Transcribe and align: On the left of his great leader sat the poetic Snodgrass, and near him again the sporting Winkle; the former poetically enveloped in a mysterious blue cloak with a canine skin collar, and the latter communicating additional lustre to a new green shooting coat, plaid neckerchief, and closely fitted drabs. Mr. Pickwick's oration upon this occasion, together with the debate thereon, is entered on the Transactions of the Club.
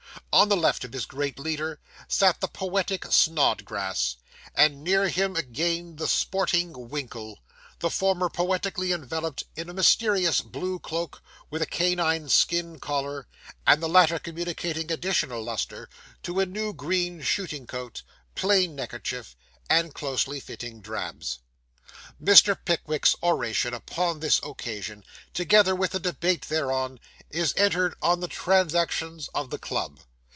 On 0.33 0.47
the 0.49 0.57
left 0.57 0.83
of 0.85 0.93
his 0.93 1.05
great 1.05 1.37
leader 1.37 1.79
sat 2.07 2.39
the 2.39 2.47
poetic 2.47 3.05
Snodgrass, 3.11 4.15
and 4.55 4.81
near 4.81 5.07
him 5.09 5.35
again 5.35 5.97
the 5.97 6.07
sporting 6.07 6.89
Winkle; 6.89 7.39
the 7.79 7.89
former 7.89 8.27
poetically 8.29 8.91
enveloped 8.93 9.43
in 9.57 9.69
a 9.69 9.73
mysterious 9.73 10.39
blue 10.39 10.79
cloak 10.79 11.21
with 11.49 11.61
a 11.61 11.65
canine 11.65 12.27
skin 12.29 12.79
collar, 12.79 13.27
and 13.67 13.83
the 13.83 13.89
latter 13.89 14.17
communicating 14.19 14.89
additional 14.91 15.43
lustre 15.43 15.89
to 16.23 16.39
a 16.39 16.45
new 16.45 16.71
green 16.73 17.21
shooting 17.21 17.67
coat, 17.67 18.01
plaid 18.33 18.69
neckerchief, 18.71 19.35
and 19.69 19.93
closely 19.93 20.39
fitted 20.39 20.81
drabs. 20.81 21.39
Mr. 22.21 22.57
Pickwick's 22.65 23.15
oration 23.21 23.73
upon 23.73 24.21
this 24.21 24.39
occasion, 24.43 25.03
together 25.33 25.75
with 25.75 25.91
the 25.91 25.99
debate 25.99 26.43
thereon, 26.47 26.99
is 27.29 27.53
entered 27.57 27.93
on 28.01 28.21
the 28.21 28.27
Transactions 28.29 29.27
of 29.35 29.49
the 29.49 29.59
Club. 29.59 29.99